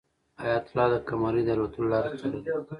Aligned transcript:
حیات 0.41 0.65
الله 0.69 0.87
د 0.91 0.95
قمرۍ 1.07 1.41
د 1.45 1.49
الوتلو 1.55 1.91
لاره 1.93 2.09
څارله. 2.19 2.43